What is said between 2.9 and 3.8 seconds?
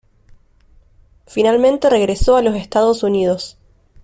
Unidos.